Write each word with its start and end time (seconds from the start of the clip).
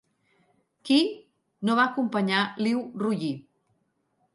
Qi 0.89 0.97
no 1.69 1.77
va 1.83 1.85
acompanyar 1.93 2.43
Liu 2.67 2.85
Ruyi. 3.05 3.35